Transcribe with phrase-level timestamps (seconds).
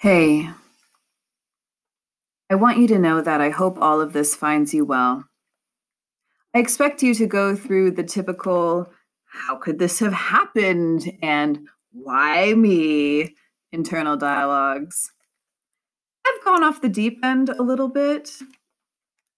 [0.00, 0.48] Hey,
[2.48, 5.26] I want you to know that I hope all of this finds you well.
[6.54, 8.90] I expect you to go through the typical,
[9.26, 11.12] how could this have happened?
[11.20, 13.34] and why me
[13.72, 15.12] internal dialogues.
[16.26, 18.30] I've gone off the deep end a little bit.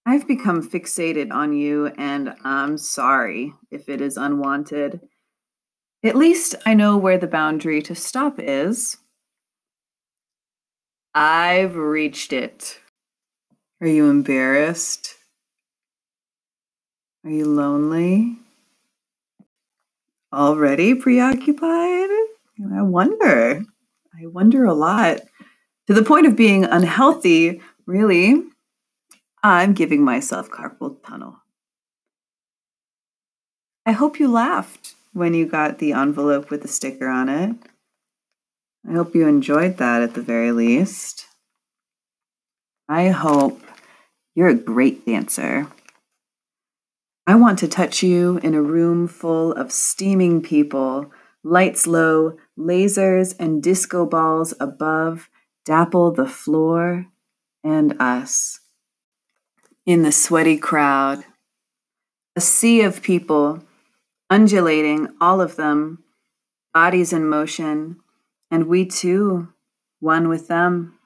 [0.07, 5.01] I've become fixated on you, and I'm sorry if it is unwanted.
[6.05, 8.99] At least I know where the boundary to stop is.
[11.15, 12.79] I've reached it.
[13.81, 15.15] Are you embarrassed?
[17.25, 18.39] Are you lonely?
[20.33, 22.09] Already preoccupied?
[22.75, 23.63] I wonder.
[24.19, 25.21] I wonder a lot.
[25.89, 28.45] To the point of being unhealthy, really.
[29.43, 31.37] I'm giving myself carpal tunnel.
[33.85, 37.57] I hope you laughed when you got the envelope with the sticker on it.
[38.89, 41.27] I hope you enjoyed that at the very least.
[42.89, 43.61] I hope
[44.35, 45.69] you're a great dancer.
[47.27, 51.13] I want to touch you in a room full of steaming people,
[51.45, 55.29] lights low, lasers and disco balls above
[55.65, 57.07] dapple the floor
[57.63, 58.61] and us.
[59.87, 61.25] In the sweaty crowd,
[62.35, 63.63] a sea of people,
[64.29, 66.03] undulating, all of them,
[66.75, 68.02] bodies in motion,
[68.53, 69.49] and we too,
[69.99, 70.99] one with them.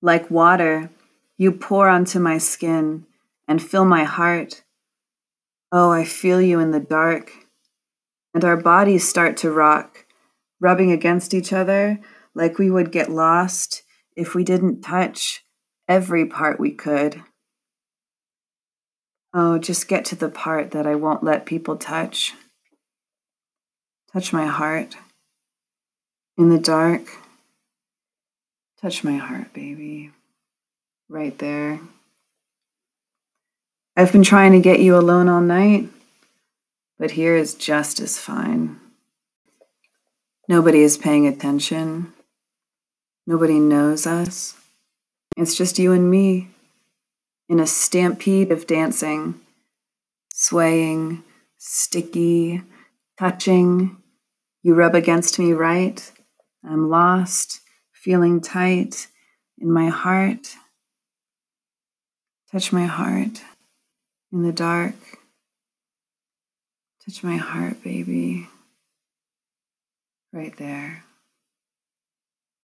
[0.00, 0.90] Like water,
[1.36, 3.04] you pour onto my skin
[3.46, 4.64] and fill my heart.
[5.70, 7.30] Oh, I feel you in the dark.
[8.32, 10.06] And our bodies start to rock,
[10.58, 12.00] rubbing against each other
[12.34, 13.82] like we would get lost
[14.16, 15.44] if we didn't touch
[15.86, 17.22] every part we could.
[19.34, 22.32] Oh, just get to the part that I won't let people touch.
[24.10, 24.96] Touch my heart.
[26.38, 27.00] In the dark,
[28.78, 30.10] touch my heart, baby.
[31.08, 31.80] Right there.
[33.96, 35.88] I've been trying to get you alone all night,
[36.98, 38.78] but here is just as fine.
[40.46, 42.12] Nobody is paying attention.
[43.26, 44.56] Nobody knows us.
[45.38, 46.48] It's just you and me
[47.48, 49.40] in a stampede of dancing,
[50.34, 51.24] swaying,
[51.56, 52.60] sticky,
[53.18, 53.96] touching.
[54.62, 56.12] You rub against me right
[56.68, 57.60] I'm lost,
[57.92, 59.06] feeling tight
[59.58, 60.56] in my heart.
[62.50, 63.42] Touch my heart
[64.32, 64.94] in the dark.
[67.04, 68.48] Touch my heart, baby.
[70.32, 71.04] Right there.